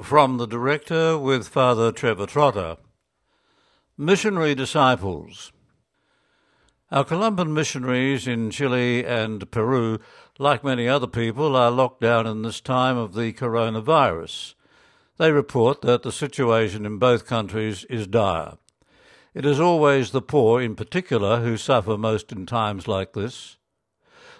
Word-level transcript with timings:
From 0.00 0.36
the 0.36 0.46
Director 0.46 1.18
with 1.18 1.48
Father 1.48 1.90
Trevor 1.90 2.26
Trotter. 2.26 2.76
Missionary 3.98 4.54
Disciples. 4.54 5.50
Our 6.92 7.04
Columban 7.04 7.52
missionaries 7.52 8.28
in 8.28 8.52
Chile 8.52 9.04
and 9.04 9.50
Peru, 9.50 9.98
like 10.38 10.62
many 10.62 10.86
other 10.86 11.08
people, 11.08 11.56
are 11.56 11.72
locked 11.72 12.00
down 12.00 12.28
in 12.28 12.42
this 12.42 12.60
time 12.60 12.96
of 12.96 13.14
the 13.14 13.32
coronavirus. 13.32 14.54
They 15.18 15.32
report 15.32 15.82
that 15.82 16.04
the 16.04 16.12
situation 16.12 16.86
in 16.86 16.98
both 16.98 17.26
countries 17.26 17.82
is 17.90 18.06
dire. 18.06 18.58
It 19.34 19.44
is 19.44 19.58
always 19.58 20.12
the 20.12 20.22
poor, 20.22 20.62
in 20.62 20.76
particular, 20.76 21.40
who 21.40 21.56
suffer 21.56 21.98
most 21.98 22.30
in 22.30 22.46
times 22.46 22.86
like 22.86 23.12
this. 23.14 23.56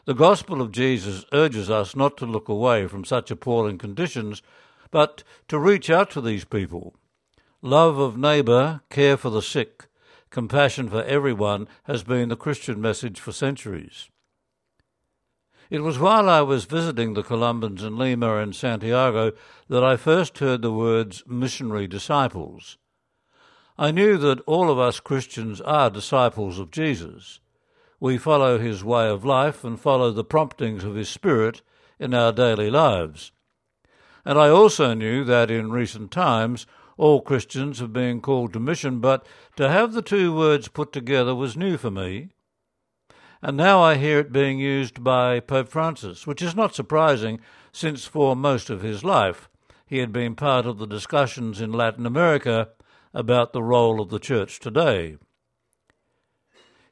The 0.05 0.15
gospel 0.15 0.63
of 0.63 0.71
Jesus 0.71 1.25
urges 1.33 1.69
us 1.69 1.97
not 1.97 2.17
to 2.19 2.25
look 2.25 2.49
away 2.49 2.87
from 2.87 3.05
such 3.05 3.33
appalling 3.33 3.79
conditions, 3.79 4.43
but 4.91 5.23
to 5.49 5.59
reach 5.59 5.91
out 5.91 6.11
to 6.11 6.21
these 6.21 6.45
people. 6.45 6.95
Love 7.63 7.99
of 7.99 8.17
neighbour, 8.17 8.81
care 8.91 9.17
for 9.17 9.31
the 9.31 9.43
sick, 9.43 9.87
compassion 10.31 10.89
for 10.89 11.03
everyone 11.05 11.69
has 11.85 12.03
been 12.03 12.29
the 12.29 12.37
Christian 12.37 12.81
message 12.81 13.21
for 13.21 13.33
centuries. 13.33 14.09
It 15.69 15.83
was 15.83 15.99
while 15.99 16.29
I 16.29 16.41
was 16.41 16.65
visiting 16.65 17.15
the 17.15 17.23
Columbans 17.23 17.83
in 17.83 17.97
Lima 17.97 18.39
and 18.39 18.55
Santiago 18.57 19.33
that 19.69 19.85
I 19.85 19.97
first 19.97 20.39
heard 20.39 20.63
the 20.63 20.73
words 20.73 21.23
missionary 21.29 21.87
disciples. 21.87 22.77
I 23.79 23.93
knew 23.93 24.19
that 24.19 24.41
all 24.47 24.69
of 24.69 24.79
us 24.79 24.99
Christians 24.99 25.61
are 25.61 25.89
disciples 25.89 26.59
of 26.59 26.73
Jesus. 26.73 27.39
We 28.01 28.19
follow 28.19 28.59
his 28.59 28.83
way 28.83 29.09
of 29.09 29.25
life 29.25 29.63
and 29.63 29.79
follow 29.79 30.11
the 30.11 30.25
promptings 30.25 30.83
of 30.83 30.97
his 30.97 31.09
Spirit 31.09 31.63
in 32.01 32.15
our 32.15 32.33
daily 32.33 32.71
lives. 32.71 33.31
And 34.25 34.39
I 34.39 34.49
also 34.49 34.95
knew 34.95 35.25
that 35.25 35.51
in 35.51 35.71
recent 35.71 36.11
times 36.11 36.67
all 36.97 37.23
Christians 37.23 37.79
have 37.79 37.93
been 37.93 38.21
called 38.21 38.53
to 38.53 38.61
mission, 38.61 39.01
but 39.01 39.27
to 39.57 39.69
have 39.69 39.93
the 39.93 40.03
two 40.03 40.35
words 40.35 40.69
put 40.69 40.93
together 40.93 41.35
was 41.35 41.57
new 41.57 41.77
for 41.77 41.91
me. 41.91 42.29
And 43.43 43.57
now 43.57 43.81
I 43.81 43.95
hear 43.95 44.19
it 44.19 44.33
being 44.33 44.59
used 44.59 45.03
by 45.03 45.41
Pope 45.41 45.69
Francis, 45.69 46.27
which 46.27 46.43
is 46.43 46.55
not 46.55 46.75
surprising, 46.75 47.41
since 47.73 48.05
for 48.05 48.37
most 48.37 48.69
of 48.69 48.83
his 48.83 49.03
life 49.03 49.49
he 49.87 49.99
had 49.99 50.13
been 50.13 50.35
part 50.37 50.67
of 50.67 50.79
the 50.79 50.87
discussions 50.87 51.61
in 51.61 51.73
Latin 51.73 52.07
America 52.07 52.69
about 53.15 53.53
the 53.53 53.63
role 53.63 54.01
of 54.01 54.11
the 54.11 54.21
Church 54.21 54.61
today. 54.61 55.17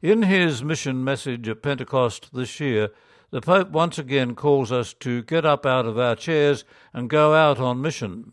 In 0.01 0.23
his 0.23 0.65
mission 0.65 1.05
message 1.05 1.49
at 1.49 1.63
Pentecost 1.63 2.35
this 2.35 2.59
year, 2.61 2.91
the 3.31 3.41
Pope 3.41 3.71
once 3.71 3.99
again 3.99 4.35
calls 4.35 4.73
us 4.73 4.95
to 4.95 5.23
get 5.23 5.45
up 5.45 5.67
out 5.67 5.87
of 5.87 5.99
our 5.99 6.17
chairs 6.17 6.65
and 6.93 7.11
go 7.11 7.35
out 7.35 7.61
on 7.61 7.83
mission. 7.83 8.33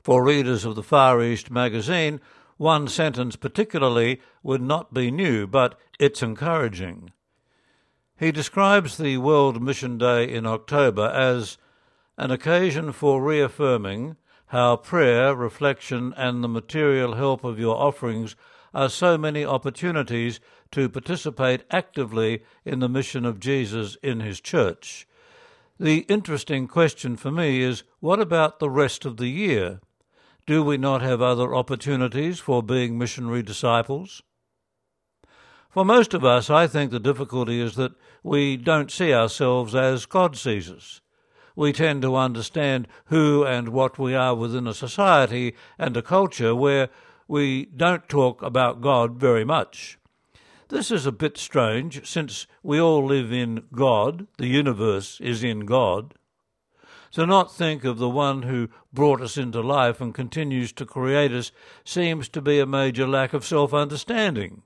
For 0.00 0.24
readers 0.24 0.64
of 0.64 0.74
the 0.74 0.82
Far 0.82 1.22
East 1.22 1.50
magazine, 1.50 2.20
one 2.56 2.88
sentence 2.88 3.36
particularly 3.36 4.20
would 4.42 4.62
not 4.62 4.92
be 4.92 5.10
new, 5.10 5.46
but 5.46 5.78
it's 5.98 6.22
encouraging. 6.22 7.12
He 8.16 8.30
describes 8.30 8.96
the 8.96 9.18
World 9.18 9.62
Mission 9.62 9.98
Day 9.98 10.24
in 10.32 10.46
October 10.46 11.06
as 11.08 11.58
an 12.16 12.30
occasion 12.30 12.92
for 12.92 13.22
reaffirming 13.22 14.16
how 14.46 14.76
prayer, 14.76 15.34
reflection, 15.34 16.14
and 16.16 16.42
the 16.42 16.48
material 16.48 17.14
help 17.14 17.42
of 17.42 17.58
your 17.58 17.76
offerings 17.76 18.36
are 18.74 18.88
so 18.88 19.16
many 19.16 19.44
opportunities 19.44 20.40
to 20.72 20.88
participate 20.88 21.62
actively 21.70 22.42
in 22.64 22.80
the 22.80 22.88
mission 22.88 23.24
of 23.24 23.40
Jesus 23.40 23.96
in 24.02 24.20
his 24.20 24.40
church. 24.40 25.06
The 25.78 26.00
interesting 26.08 26.68
question 26.68 27.16
for 27.16 27.30
me 27.30 27.62
is 27.62 27.84
what 28.00 28.20
about 28.20 28.58
the 28.58 28.70
rest 28.70 29.04
of 29.04 29.16
the 29.16 29.28
year? 29.28 29.80
Do 30.46 30.62
we 30.62 30.76
not 30.76 31.02
have 31.02 31.22
other 31.22 31.54
opportunities 31.54 32.38
for 32.38 32.62
being 32.62 32.98
missionary 32.98 33.42
disciples? 33.42 34.22
For 35.70 35.84
most 35.84 36.14
of 36.14 36.24
us, 36.24 36.50
I 36.50 36.66
think 36.66 36.90
the 36.90 37.00
difficulty 37.00 37.60
is 37.60 37.74
that 37.74 37.92
we 38.22 38.56
don't 38.56 38.90
see 38.90 39.12
ourselves 39.12 39.74
as 39.74 40.06
God 40.06 40.36
sees 40.36 40.70
us. 40.70 41.00
We 41.56 41.72
tend 41.72 42.02
to 42.02 42.14
understand 42.14 42.88
who 43.06 43.44
and 43.44 43.70
what 43.70 43.98
we 43.98 44.14
are 44.14 44.34
within 44.34 44.66
a 44.66 44.74
society 44.74 45.54
and 45.78 45.96
a 45.96 46.02
culture 46.02 46.54
where 46.54 46.90
we 47.28 47.66
don't 47.66 48.08
talk 48.08 48.42
about 48.42 48.80
God 48.80 49.16
very 49.18 49.44
much. 49.44 49.98
This 50.68 50.90
is 50.90 51.06
a 51.06 51.12
bit 51.12 51.36
strange 51.36 52.06
since 52.06 52.46
we 52.62 52.80
all 52.80 53.04
live 53.04 53.32
in 53.32 53.64
God, 53.72 54.26
the 54.38 54.46
universe 54.46 55.20
is 55.20 55.44
in 55.44 55.66
God. 55.66 56.14
To 57.12 57.26
not 57.26 57.54
think 57.54 57.84
of 57.84 57.98
the 57.98 58.08
one 58.08 58.42
who 58.42 58.68
brought 58.92 59.20
us 59.20 59.36
into 59.36 59.60
life 59.60 60.00
and 60.00 60.12
continues 60.12 60.72
to 60.72 60.84
create 60.84 61.30
us 61.30 61.52
seems 61.84 62.28
to 62.30 62.42
be 62.42 62.58
a 62.58 62.66
major 62.66 63.06
lack 63.06 63.32
of 63.32 63.44
self 63.44 63.72
understanding. 63.72 64.62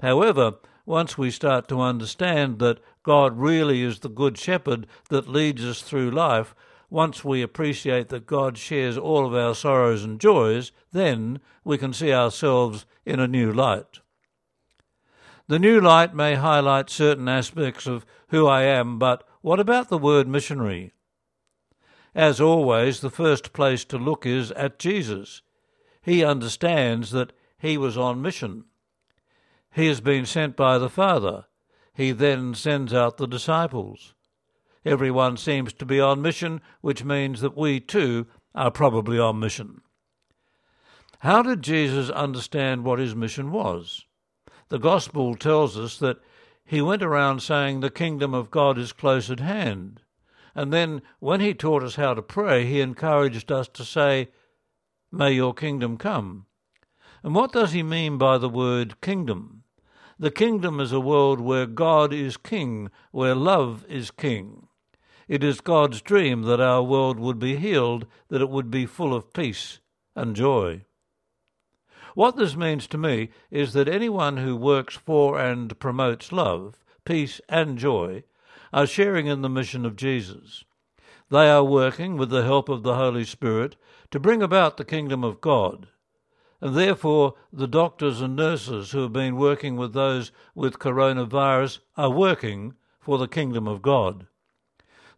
However, 0.00 0.54
once 0.86 1.18
we 1.18 1.30
start 1.30 1.68
to 1.68 1.80
understand 1.80 2.58
that 2.60 2.80
God 3.02 3.38
really 3.38 3.82
is 3.82 3.98
the 3.98 4.08
Good 4.08 4.38
Shepherd 4.38 4.86
that 5.10 5.28
leads 5.28 5.64
us 5.64 5.82
through 5.82 6.10
life, 6.10 6.54
once 6.92 7.24
we 7.24 7.40
appreciate 7.40 8.10
that 8.10 8.26
God 8.26 8.58
shares 8.58 8.98
all 8.98 9.24
of 9.24 9.34
our 9.34 9.54
sorrows 9.54 10.04
and 10.04 10.20
joys, 10.20 10.72
then 10.92 11.40
we 11.64 11.78
can 11.78 11.94
see 11.94 12.12
ourselves 12.12 12.84
in 13.06 13.18
a 13.18 13.26
new 13.26 13.50
light. 13.50 14.00
The 15.48 15.58
new 15.58 15.80
light 15.80 16.14
may 16.14 16.34
highlight 16.34 16.90
certain 16.90 17.30
aspects 17.30 17.86
of 17.86 18.04
who 18.28 18.46
I 18.46 18.64
am, 18.64 18.98
but 18.98 19.26
what 19.40 19.58
about 19.58 19.88
the 19.88 19.96
word 19.96 20.28
missionary? 20.28 20.92
As 22.14 22.42
always, 22.42 23.00
the 23.00 23.08
first 23.08 23.54
place 23.54 23.86
to 23.86 23.96
look 23.96 24.26
is 24.26 24.52
at 24.52 24.78
Jesus. 24.78 25.40
He 26.02 26.22
understands 26.22 27.10
that 27.12 27.32
he 27.56 27.78
was 27.78 27.96
on 27.96 28.20
mission. 28.20 28.64
He 29.74 29.86
has 29.86 30.02
been 30.02 30.26
sent 30.26 30.56
by 30.56 30.76
the 30.76 30.90
Father. 30.90 31.46
He 31.94 32.12
then 32.12 32.54
sends 32.54 32.92
out 32.92 33.16
the 33.16 33.26
disciples. 33.26 34.12
Everyone 34.84 35.36
seems 35.36 35.72
to 35.74 35.86
be 35.86 36.00
on 36.00 36.22
mission, 36.22 36.60
which 36.80 37.04
means 37.04 37.40
that 37.40 37.56
we 37.56 37.78
too 37.78 38.26
are 38.54 38.70
probably 38.70 39.18
on 39.18 39.38
mission. 39.38 39.82
How 41.20 41.42
did 41.42 41.62
Jesus 41.62 42.10
understand 42.10 42.84
what 42.84 42.98
his 42.98 43.14
mission 43.14 43.52
was? 43.52 44.04
The 44.70 44.80
Gospel 44.80 45.36
tells 45.36 45.78
us 45.78 45.98
that 45.98 46.18
he 46.64 46.82
went 46.82 47.02
around 47.02 47.42
saying 47.42 47.80
the 47.80 47.90
kingdom 47.90 48.34
of 48.34 48.50
God 48.50 48.76
is 48.76 48.92
close 48.92 49.30
at 49.30 49.38
hand. 49.38 50.00
And 50.54 50.72
then, 50.72 51.02
when 51.20 51.40
he 51.40 51.54
taught 51.54 51.82
us 51.82 51.94
how 51.94 52.14
to 52.14 52.22
pray, 52.22 52.66
he 52.66 52.80
encouraged 52.80 53.52
us 53.52 53.68
to 53.68 53.84
say, 53.84 54.30
May 55.12 55.32
your 55.32 55.54
kingdom 55.54 55.96
come. 55.96 56.46
And 57.22 57.34
what 57.34 57.52
does 57.52 57.72
he 57.72 57.82
mean 57.82 58.18
by 58.18 58.38
the 58.38 58.48
word 58.48 59.00
kingdom? 59.00 59.62
The 60.18 60.30
kingdom 60.30 60.80
is 60.80 60.90
a 60.90 61.00
world 61.00 61.40
where 61.40 61.66
God 61.66 62.12
is 62.12 62.36
king, 62.36 62.90
where 63.12 63.34
love 63.34 63.84
is 63.88 64.10
king. 64.10 64.66
It 65.28 65.44
is 65.44 65.60
God's 65.60 66.02
dream 66.02 66.42
that 66.42 66.60
our 66.60 66.82
world 66.82 67.18
would 67.18 67.38
be 67.38 67.56
healed, 67.56 68.06
that 68.28 68.40
it 68.40 68.50
would 68.50 68.70
be 68.70 68.86
full 68.86 69.14
of 69.14 69.32
peace 69.32 69.78
and 70.16 70.34
joy. 70.34 70.84
What 72.14 72.36
this 72.36 72.56
means 72.56 72.86
to 72.88 72.98
me 72.98 73.30
is 73.50 73.72
that 73.72 73.88
anyone 73.88 74.36
who 74.36 74.56
works 74.56 74.96
for 74.96 75.38
and 75.38 75.78
promotes 75.78 76.32
love, 76.32 76.84
peace, 77.04 77.40
and 77.48 77.78
joy 77.78 78.24
are 78.72 78.86
sharing 78.86 79.26
in 79.26 79.42
the 79.42 79.48
mission 79.48 79.86
of 79.86 79.96
Jesus. 79.96 80.64
They 81.30 81.48
are 81.48 81.64
working 81.64 82.16
with 82.16 82.28
the 82.28 82.44
help 82.44 82.68
of 82.68 82.82
the 82.82 82.96
Holy 82.96 83.24
Spirit 83.24 83.76
to 84.10 84.20
bring 84.20 84.42
about 84.42 84.76
the 84.76 84.84
kingdom 84.84 85.24
of 85.24 85.40
God. 85.40 85.88
And 86.60 86.76
therefore, 86.76 87.34
the 87.52 87.66
doctors 87.66 88.20
and 88.20 88.36
nurses 88.36 88.90
who 88.90 89.02
have 89.02 89.12
been 89.12 89.36
working 89.36 89.76
with 89.76 89.94
those 89.94 90.30
with 90.54 90.78
coronavirus 90.78 91.78
are 91.96 92.10
working 92.10 92.74
for 93.00 93.16
the 93.18 93.26
kingdom 93.26 93.66
of 93.66 93.80
God. 93.82 94.26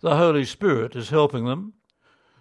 The 0.05 0.17
Holy 0.17 0.45
Spirit 0.45 0.95
is 0.97 1.09
helping 1.09 1.47
them. 1.47 1.73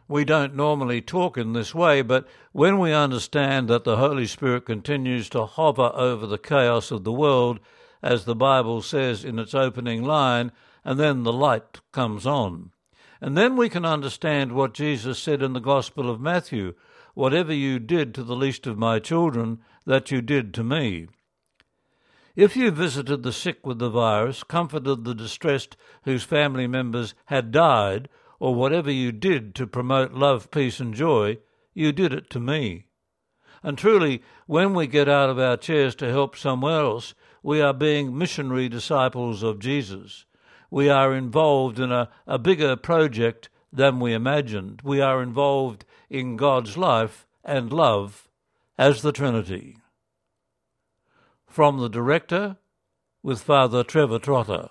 We 0.10 0.26
don't 0.26 0.54
normally 0.54 1.00
talk 1.00 1.38
in 1.38 1.54
this 1.54 1.74
way, 1.74 2.02
but 2.02 2.28
when 2.52 2.78
we 2.78 2.92
understand 2.92 3.70
that 3.70 3.86
the 3.86 3.96
Holy 3.96 4.28
Spirit 4.28 4.66
continues 4.66 5.30
to 5.30 5.46
hover 5.46 5.90
over 5.96 6.28
the 6.28 6.38
chaos 6.38 6.92
of 6.92 7.06
the 7.06 7.14
world, 7.14 7.62
as 8.02 8.26
the 8.26 8.36
Bible 8.36 8.82
says 8.82 9.24
in 9.24 9.40
its 9.40 9.54
opening 9.54 10.04
line, 10.04 10.52
and 10.84 11.00
then 11.00 11.24
the 11.24 11.32
light 11.32 11.80
comes 11.94 12.26
on. 12.28 12.72
And 13.22 13.38
then 13.38 13.56
we 13.56 13.70
can 13.70 13.86
understand 13.86 14.52
what 14.52 14.74
Jesus 14.74 15.18
said 15.18 15.42
in 15.42 15.54
the 15.54 15.62
Gospel 15.62 16.10
of 16.10 16.20
Matthew 16.20 16.74
Whatever 17.14 17.54
you 17.54 17.80
did 17.80 18.14
to 18.16 18.26
the 18.26 18.36
least 18.36 18.68
of 18.68 18.78
my 18.78 19.00
children, 19.00 19.60
that 19.86 20.12
you 20.12 20.22
did 20.22 20.54
to 20.56 20.66
me. 20.66 21.08
If 22.36 22.56
you 22.56 22.72
visited 22.72 23.22
the 23.22 23.32
sick 23.32 23.66
with 23.66 23.78
the 23.78 23.90
virus, 23.90 24.44
comforted 24.44 25.04
the 25.04 25.14
distressed 25.14 25.78
whose 26.04 26.24
family 26.24 26.66
members 26.66 27.14
had 27.26 27.52
died, 27.52 28.10
or 28.40 28.56
whatever 28.56 28.92
you 28.92 29.12
did 29.12 29.54
to 29.56 29.68
promote 29.68 30.14
love, 30.14 30.50
peace, 30.50 30.80
and 30.80 30.96
joy, 30.96 31.38
you 31.76 31.92
did 31.92 32.12
it 32.12 32.32
to 32.32 32.40
me. 32.40 32.88
And 33.62 33.78
truly, 33.78 34.24
when 34.48 34.74
we 34.74 34.88
get 34.88 35.08
out 35.08 35.30
of 35.30 35.38
our 35.38 35.58
chairs 35.58 35.94
to 35.96 36.10
help 36.10 36.36
somewhere 36.36 36.82
else, 36.82 37.14
we 37.44 37.62
are 37.62 37.74
being 37.74 38.18
missionary 38.18 38.68
disciples 38.68 39.44
of 39.44 39.60
Jesus. 39.60 40.26
We 40.72 40.90
are 40.90 41.14
involved 41.14 41.80
in 41.80 41.92
a, 41.92 42.10
a 42.26 42.40
bigger 42.40 42.76
project 42.76 43.50
than 43.72 44.00
we 44.00 44.12
imagined. 44.14 44.82
We 44.84 45.02
are 45.02 45.22
involved 45.22 45.86
in 46.10 46.36
God's 46.36 46.78
life 46.78 47.28
and 47.44 47.72
love 47.72 48.28
as 48.78 49.04
the 49.04 49.12
Trinity. 49.12 49.78
From 51.54 51.78
the 51.78 51.88
director 51.88 52.58
with 53.22 53.44
Father 53.44 53.84
Trevor 53.84 54.18
Trotter. 54.18 54.70